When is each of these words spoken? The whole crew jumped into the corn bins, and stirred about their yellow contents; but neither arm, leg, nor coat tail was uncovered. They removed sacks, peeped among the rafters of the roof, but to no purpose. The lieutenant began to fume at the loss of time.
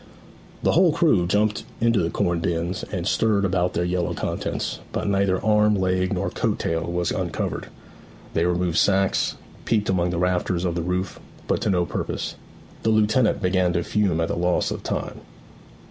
The 0.63 0.71
whole 0.71 0.91
crew 0.91 1.27
jumped 1.27 1.63
into 1.79 1.99
the 2.01 2.09
corn 2.09 2.39
bins, 2.39 2.81
and 2.91 3.05
stirred 3.05 3.45
about 3.45 3.73
their 3.73 3.83
yellow 3.83 4.15
contents; 4.15 4.79
but 4.91 5.07
neither 5.07 5.39
arm, 5.45 5.75
leg, 5.75 6.11
nor 6.11 6.31
coat 6.31 6.57
tail 6.57 6.85
was 6.91 7.11
uncovered. 7.11 7.67
They 8.33 8.47
removed 8.47 8.79
sacks, 8.79 9.35
peeped 9.65 9.89
among 9.89 10.09
the 10.09 10.17
rafters 10.17 10.65
of 10.65 10.73
the 10.73 10.81
roof, 10.81 11.19
but 11.45 11.61
to 11.61 11.69
no 11.69 11.85
purpose. 11.85 12.33
The 12.81 12.89
lieutenant 12.89 13.43
began 13.43 13.73
to 13.73 13.83
fume 13.83 14.19
at 14.19 14.29
the 14.29 14.35
loss 14.35 14.71
of 14.71 14.81
time. 14.81 15.21